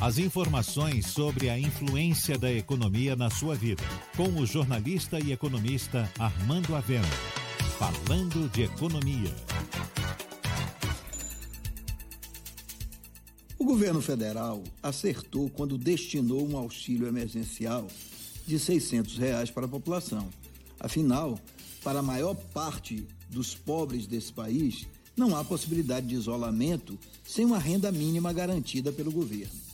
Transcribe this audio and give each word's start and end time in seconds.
As 0.00 0.16
informações 0.16 1.08
sobre 1.08 1.50
a 1.50 1.58
influência 1.58 2.38
da 2.38 2.52
economia 2.52 3.16
na 3.16 3.30
sua 3.30 3.56
vida. 3.56 3.82
Com 4.16 4.28
o 4.40 4.46
jornalista 4.46 5.18
e 5.18 5.32
economista 5.32 6.08
Armando 6.16 6.76
Avena. 6.76 7.08
Falando 7.76 8.48
de 8.48 8.62
economia. 8.62 9.34
O 13.58 13.64
governo 13.64 14.00
federal 14.00 14.62
acertou 14.80 15.50
quando 15.50 15.76
destinou 15.76 16.48
um 16.48 16.56
auxílio 16.56 17.08
emergencial 17.08 17.88
de 18.46 18.56
600 18.56 19.18
reais 19.18 19.50
para 19.50 19.66
a 19.66 19.68
população. 19.68 20.28
Afinal, 20.78 21.40
para 21.82 21.98
a 21.98 22.04
maior 22.04 22.36
parte 22.36 23.04
dos 23.28 23.52
pobres 23.52 24.06
desse 24.06 24.32
país, 24.32 24.86
não 25.16 25.34
há 25.34 25.42
possibilidade 25.42 26.06
de 26.06 26.14
isolamento 26.14 26.96
sem 27.24 27.44
uma 27.44 27.58
renda 27.58 27.90
mínima 27.90 28.32
garantida 28.32 28.92
pelo 28.92 29.10
governo. 29.10 29.67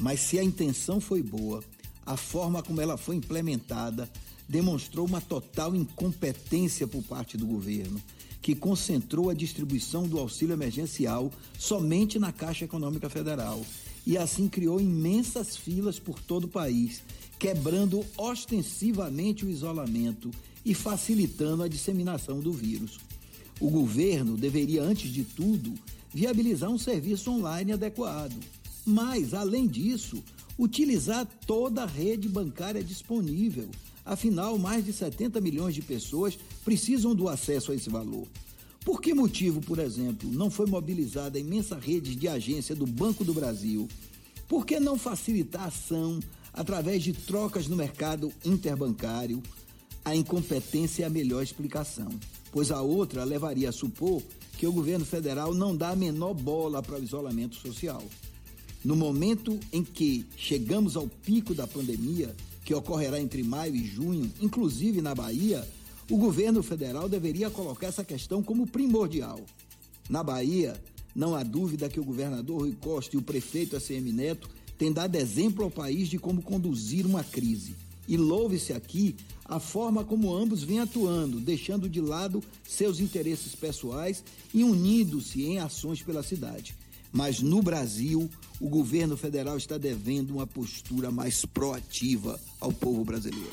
Mas 0.00 0.20
se 0.20 0.38
a 0.38 0.42
intenção 0.42 0.98
foi 0.98 1.22
boa, 1.22 1.62
a 2.06 2.16
forma 2.16 2.62
como 2.62 2.80
ela 2.80 2.96
foi 2.96 3.16
implementada 3.16 4.10
demonstrou 4.48 5.06
uma 5.06 5.20
total 5.20 5.76
incompetência 5.76 6.88
por 6.88 7.02
parte 7.04 7.36
do 7.36 7.46
governo, 7.46 8.02
que 8.42 8.54
concentrou 8.54 9.28
a 9.28 9.34
distribuição 9.34 10.08
do 10.08 10.18
auxílio 10.18 10.54
emergencial 10.54 11.30
somente 11.58 12.18
na 12.18 12.32
Caixa 12.32 12.64
Econômica 12.64 13.10
Federal 13.10 13.64
e 14.06 14.16
assim 14.16 14.48
criou 14.48 14.80
imensas 14.80 15.56
filas 15.56 15.98
por 15.98 16.18
todo 16.18 16.44
o 16.44 16.48
país, 16.48 17.02
quebrando 17.38 18.04
ostensivamente 18.16 19.44
o 19.44 19.50
isolamento 19.50 20.30
e 20.64 20.74
facilitando 20.74 21.62
a 21.62 21.68
disseminação 21.68 22.40
do 22.40 22.52
vírus. 22.52 22.98
O 23.60 23.68
governo 23.68 24.38
deveria, 24.38 24.82
antes 24.82 25.12
de 25.12 25.22
tudo, 25.22 25.74
viabilizar 26.12 26.70
um 26.70 26.78
serviço 26.78 27.30
online 27.30 27.72
adequado 27.72 28.34
mas, 28.84 29.34
além 29.34 29.66
disso, 29.66 30.22
utilizar 30.58 31.26
toda 31.46 31.82
a 31.82 31.86
rede 31.86 32.28
bancária 32.28 32.82
disponível. 32.82 33.68
Afinal, 34.04 34.58
mais 34.58 34.84
de 34.84 34.92
70 34.92 35.40
milhões 35.40 35.74
de 35.74 35.82
pessoas 35.82 36.38
precisam 36.64 37.14
do 37.14 37.28
acesso 37.28 37.72
a 37.72 37.74
esse 37.74 37.88
valor. 37.88 38.26
Por 38.84 39.00
que 39.00 39.12
motivo, 39.12 39.60
por 39.60 39.78
exemplo, 39.78 40.30
não 40.30 40.50
foi 40.50 40.66
mobilizada 40.66 41.38
a 41.38 41.40
imensa 41.40 41.78
rede 41.78 42.14
de 42.14 42.26
agência 42.26 42.74
do 42.74 42.86
Banco 42.86 43.24
do 43.24 43.34
Brasil? 43.34 43.86
Por 44.48 44.66
que 44.66 44.80
não 44.80 44.98
facilitar 44.98 45.62
a 45.62 45.66
ação 45.66 46.18
através 46.52 47.02
de 47.02 47.12
trocas 47.12 47.68
no 47.68 47.76
mercado 47.76 48.32
interbancário? 48.44 49.42
A 50.04 50.16
incompetência 50.16 51.04
é 51.04 51.06
a 51.06 51.10
melhor 51.10 51.42
explicação, 51.42 52.08
pois 52.50 52.70
a 52.70 52.80
outra 52.80 53.22
levaria 53.22 53.68
a 53.68 53.72
supor 53.72 54.22
que 54.56 54.66
o 54.66 54.72
governo 54.72 55.04
federal 55.04 55.54
não 55.54 55.76
dá 55.76 55.90
a 55.90 55.96
menor 55.96 56.34
bola 56.34 56.82
para 56.82 56.98
o 56.98 57.02
isolamento 57.02 57.56
social. 57.56 58.02
No 58.84 58.96
momento 58.96 59.58
em 59.72 59.84
que 59.84 60.26
chegamos 60.36 60.96
ao 60.96 61.06
pico 61.06 61.54
da 61.54 61.66
pandemia, 61.66 62.34
que 62.64 62.74
ocorrerá 62.74 63.20
entre 63.20 63.42
maio 63.42 63.74
e 63.76 63.84
junho, 63.84 64.32
inclusive 64.40 65.02
na 65.02 65.14
Bahia, 65.14 65.68
o 66.10 66.16
governo 66.16 66.62
federal 66.62 67.08
deveria 67.08 67.50
colocar 67.50 67.88
essa 67.88 68.04
questão 68.04 68.42
como 68.42 68.66
primordial. 68.66 69.40
Na 70.08 70.22
Bahia, 70.22 70.80
não 71.14 71.34
há 71.34 71.42
dúvida 71.42 71.88
que 71.88 72.00
o 72.00 72.04
governador 72.04 72.62
Rui 72.62 72.74
Costa 72.80 73.16
e 73.16 73.18
o 73.18 73.22
prefeito 73.22 73.76
ACM 73.76 74.12
Neto 74.12 74.48
têm 74.78 74.90
dado 74.92 75.14
exemplo 75.16 75.64
ao 75.64 75.70
país 75.70 76.08
de 76.08 76.18
como 76.18 76.40
conduzir 76.40 77.04
uma 77.04 77.22
crise. 77.22 77.74
E 78.08 78.16
louve-se 78.16 78.72
aqui 78.72 79.14
a 79.44 79.60
forma 79.60 80.04
como 80.04 80.34
ambos 80.34 80.62
vêm 80.62 80.80
atuando, 80.80 81.38
deixando 81.38 81.88
de 81.88 82.00
lado 82.00 82.42
seus 82.66 82.98
interesses 82.98 83.54
pessoais 83.54 84.24
e 84.54 84.64
unindo-se 84.64 85.44
em 85.44 85.58
ações 85.58 86.02
pela 86.02 86.22
cidade. 86.22 86.74
Mas 87.12 87.40
no 87.40 87.62
Brasil, 87.62 88.30
o 88.60 88.68
governo 88.68 89.16
federal 89.16 89.56
está 89.56 89.76
devendo 89.78 90.34
uma 90.34 90.46
postura 90.46 91.10
mais 91.10 91.44
proativa 91.44 92.38
ao 92.60 92.72
povo 92.72 93.04
brasileiro. 93.04 93.52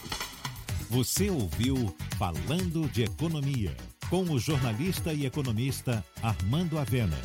Você 0.90 1.30
ouviu 1.30 1.94
Falando 2.18 2.90
de 2.92 3.04
Economia, 3.04 3.76
com 4.10 4.24
o 4.24 4.40
jornalista 4.40 5.14
e 5.14 5.26
economista 5.26 6.04
Armando 6.22 6.78
Avena. 6.78 7.18